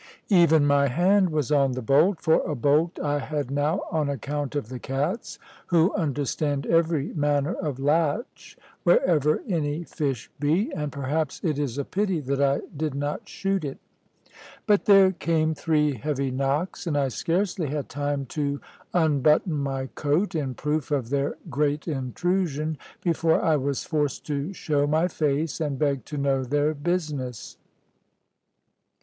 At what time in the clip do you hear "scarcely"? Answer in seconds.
17.09-17.67